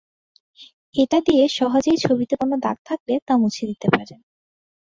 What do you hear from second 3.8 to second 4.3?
পারেন।